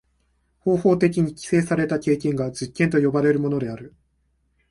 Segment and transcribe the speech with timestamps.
[0.61, 3.93] 方法的に規制された経験が実験と呼ばれるものである。